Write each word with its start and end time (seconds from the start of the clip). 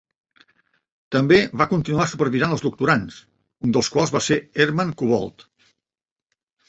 També 1.15 1.37
va 1.61 1.67
continuar 1.73 2.07
supervisant 2.13 2.55
els 2.57 2.65
doctorands, 2.67 3.19
un 3.67 3.75
dels 3.77 3.93
quals 3.97 4.15
va 4.17 4.23
ser 4.29 4.39
Hermann 4.65 4.97
Kobold. 5.03 5.47